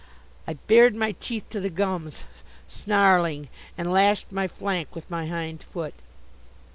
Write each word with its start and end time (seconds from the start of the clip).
I 0.47 0.55
bared 0.55 0.95
my 0.95 1.11
teeth 1.19 1.47
to 1.51 1.59
the 1.59 1.69
gums, 1.69 2.23
snarling, 2.67 3.49
and 3.77 3.93
lashed 3.93 4.31
my 4.31 4.47
flank 4.47 4.95
with 4.95 5.11
my 5.11 5.27
hind 5.27 5.61
foot. 5.61 5.93